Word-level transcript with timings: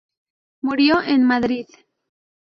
Murió 0.63 0.99
en 1.03 1.23
Madrid. 1.27 1.67